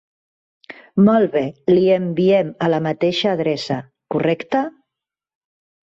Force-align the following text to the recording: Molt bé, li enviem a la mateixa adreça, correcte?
Molt 1.09 1.31
bé, 1.35 1.43
li 1.73 1.83
enviem 1.97 2.49
a 2.65 2.71
la 2.75 2.81
mateixa 2.89 3.37
adreça, 3.37 3.81
correcte? 4.17 4.67